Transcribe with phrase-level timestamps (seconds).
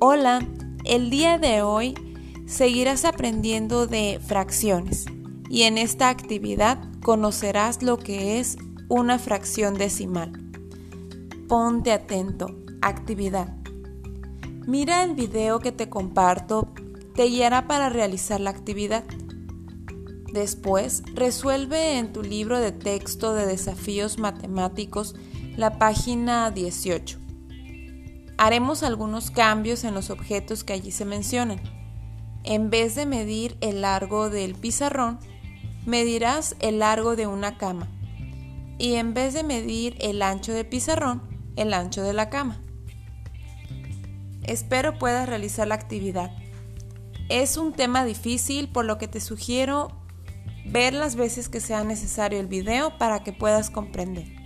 [0.00, 0.46] Hola,
[0.84, 1.92] el día de hoy
[2.46, 5.06] seguirás aprendiendo de fracciones
[5.50, 8.58] y en esta actividad conocerás lo que es
[8.88, 10.30] una fracción decimal.
[11.48, 12.46] Ponte atento,
[12.80, 13.56] actividad.
[14.68, 16.72] Mira el video que te comparto,
[17.16, 19.02] te guiará para realizar la actividad.
[20.32, 25.16] Después, resuelve en tu libro de texto de desafíos matemáticos
[25.56, 27.27] la página 18.
[28.38, 31.60] Haremos algunos cambios en los objetos que allí se mencionan.
[32.44, 35.18] En vez de medir el largo del pizarrón,
[35.84, 37.88] medirás el largo de una cama.
[38.78, 41.20] Y en vez de medir el ancho del pizarrón,
[41.56, 42.62] el ancho de la cama.
[44.44, 46.30] Espero puedas realizar la actividad.
[47.28, 49.88] Es un tema difícil, por lo que te sugiero
[50.64, 54.37] ver las veces que sea necesario el video para que puedas comprender.